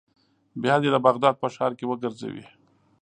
بیا 0.61 0.75
دې 0.81 0.89
د 0.93 0.97
بغداد 1.07 1.35
په 1.41 1.47
ښار 1.55 1.71
کې 1.77 1.85
وګرځوي. 1.87 2.45